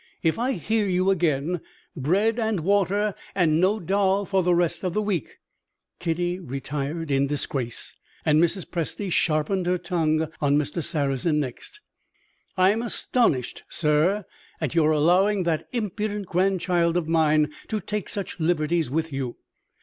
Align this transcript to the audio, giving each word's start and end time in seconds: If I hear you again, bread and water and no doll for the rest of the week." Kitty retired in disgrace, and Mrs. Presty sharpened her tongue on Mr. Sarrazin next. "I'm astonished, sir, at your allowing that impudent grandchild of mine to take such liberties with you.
If 0.23 0.39
I 0.39 0.53
hear 0.53 0.87
you 0.87 1.11
again, 1.11 1.61
bread 1.95 2.39
and 2.39 2.61
water 2.61 3.13
and 3.35 3.61
no 3.61 3.79
doll 3.79 4.25
for 4.25 4.41
the 4.41 4.55
rest 4.55 4.83
of 4.83 4.95
the 4.95 5.01
week." 5.03 5.37
Kitty 5.99 6.39
retired 6.39 7.11
in 7.11 7.27
disgrace, 7.27 7.93
and 8.25 8.41
Mrs. 8.41 8.65
Presty 8.67 9.11
sharpened 9.11 9.67
her 9.67 9.77
tongue 9.77 10.27
on 10.41 10.57
Mr. 10.57 10.83
Sarrazin 10.83 11.39
next. 11.39 11.81
"I'm 12.57 12.81
astonished, 12.81 13.61
sir, 13.69 14.25
at 14.59 14.73
your 14.73 14.89
allowing 14.89 15.43
that 15.43 15.67
impudent 15.71 16.25
grandchild 16.25 16.97
of 16.97 17.07
mine 17.07 17.51
to 17.67 17.79
take 17.79 18.09
such 18.09 18.39
liberties 18.39 18.89
with 18.89 19.13
you. 19.13 19.37